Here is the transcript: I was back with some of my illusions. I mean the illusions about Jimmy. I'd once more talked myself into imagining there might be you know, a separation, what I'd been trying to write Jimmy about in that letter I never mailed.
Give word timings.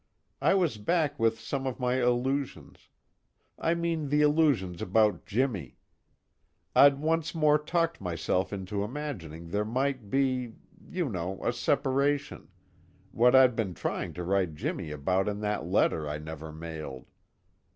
I 0.41 0.55
was 0.55 0.77
back 0.79 1.19
with 1.19 1.39
some 1.39 1.67
of 1.67 1.79
my 1.79 2.01
illusions. 2.01 2.89
I 3.59 3.75
mean 3.75 4.09
the 4.09 4.23
illusions 4.23 4.81
about 4.81 5.27
Jimmy. 5.27 5.77
I'd 6.75 6.97
once 6.97 7.35
more 7.35 7.59
talked 7.59 8.01
myself 8.01 8.51
into 8.51 8.83
imagining 8.83 9.49
there 9.49 9.63
might 9.63 10.09
be 10.09 10.53
you 10.89 11.07
know, 11.07 11.39
a 11.45 11.53
separation, 11.53 12.47
what 13.11 13.35
I'd 13.35 13.55
been 13.55 13.75
trying 13.75 14.13
to 14.13 14.23
write 14.23 14.55
Jimmy 14.55 14.89
about 14.89 15.29
in 15.29 15.39
that 15.41 15.67
letter 15.67 16.09
I 16.09 16.17
never 16.17 16.51
mailed. 16.51 17.05